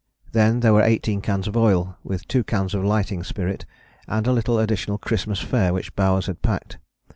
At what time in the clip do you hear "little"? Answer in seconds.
4.33-4.57